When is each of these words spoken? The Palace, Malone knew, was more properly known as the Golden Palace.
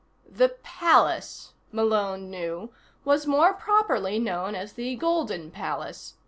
The 0.31 0.49
Palace, 0.63 1.53
Malone 1.71 2.31
knew, 2.31 2.71
was 3.05 3.27
more 3.27 3.53
properly 3.53 4.17
known 4.17 4.55
as 4.55 4.73
the 4.73 4.95
Golden 4.95 5.51
Palace. 5.51 6.15